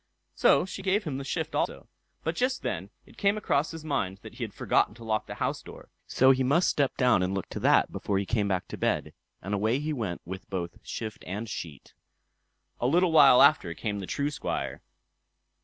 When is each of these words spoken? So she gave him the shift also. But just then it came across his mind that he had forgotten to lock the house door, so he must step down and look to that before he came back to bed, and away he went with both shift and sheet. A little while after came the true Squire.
So 0.33 0.65
she 0.65 0.81
gave 0.81 1.03
him 1.03 1.19
the 1.19 1.23
shift 1.23 1.53
also. 1.53 1.87
But 2.23 2.35
just 2.35 2.63
then 2.63 2.89
it 3.05 3.17
came 3.19 3.37
across 3.37 3.69
his 3.69 3.85
mind 3.85 4.17
that 4.23 4.33
he 4.33 4.43
had 4.43 4.51
forgotten 4.51 4.95
to 4.95 5.03
lock 5.03 5.27
the 5.27 5.35
house 5.35 5.61
door, 5.61 5.89
so 6.07 6.31
he 6.31 6.41
must 6.41 6.67
step 6.69 6.97
down 6.97 7.21
and 7.21 7.35
look 7.35 7.47
to 7.49 7.59
that 7.59 7.91
before 7.91 8.17
he 8.17 8.25
came 8.25 8.47
back 8.47 8.67
to 8.69 8.77
bed, 8.77 9.13
and 9.43 9.53
away 9.53 9.77
he 9.77 9.93
went 9.93 10.21
with 10.25 10.49
both 10.49 10.79
shift 10.81 11.23
and 11.27 11.47
sheet. 11.47 11.93
A 12.79 12.87
little 12.87 13.11
while 13.11 13.43
after 13.43 13.75
came 13.75 13.99
the 13.99 14.07
true 14.07 14.31
Squire. 14.31 14.81